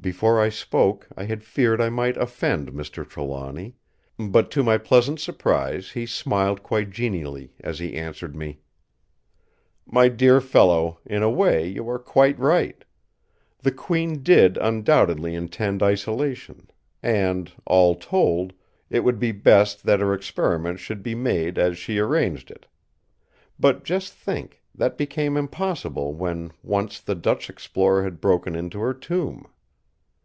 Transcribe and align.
Before 0.00 0.40
I 0.40 0.48
spoke, 0.48 1.08
I 1.16 1.24
had 1.24 1.42
feared 1.42 1.80
I 1.80 1.90
might 1.90 2.16
offend 2.16 2.70
Mr. 2.70 3.06
Trelawny; 3.06 3.74
but 4.16 4.48
to 4.52 4.62
my 4.62 4.78
pleasant 4.78 5.18
surprise 5.18 5.90
he 5.90 6.06
smiled 6.06 6.62
quite 6.62 6.90
genially 6.90 7.52
as 7.60 7.80
he 7.80 7.94
answered 7.96 8.36
me: 8.36 8.60
"My 9.84 10.06
dear 10.08 10.40
fellow, 10.40 11.00
in 11.04 11.24
a 11.24 11.28
way 11.30 11.66
you 11.66 11.90
are 11.90 11.98
quite 11.98 12.38
right. 12.38 12.84
The 13.58 13.72
Queen 13.72 14.22
did 14.22 14.56
undoubtedly 14.58 15.34
intend 15.34 15.82
isolation; 15.82 16.70
and, 17.02 17.50
all 17.66 17.96
told, 17.96 18.52
it 18.88 19.00
would 19.00 19.18
be 19.18 19.32
best 19.32 19.82
that 19.82 20.00
her 20.00 20.14
experiment 20.14 20.78
should 20.78 21.02
be 21.02 21.16
made 21.16 21.58
as 21.58 21.76
she 21.76 21.98
arranged 21.98 22.52
it. 22.52 22.66
But 23.58 23.82
just 23.82 24.12
think, 24.14 24.62
that 24.76 24.96
became 24.96 25.36
impossible 25.36 26.14
when 26.14 26.52
once 26.62 27.00
the 27.00 27.16
Dutch 27.16 27.50
explorer 27.50 28.04
had 28.04 28.20
broken 28.20 28.54
into 28.54 28.78
her 28.78 28.94
tomb. 28.94 29.46